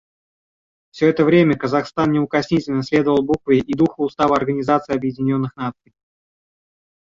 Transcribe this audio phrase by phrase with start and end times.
[0.89, 5.93] Все это время Казахстан неукоснительно следовал букве и духу Устава Организации Объединенных Наций.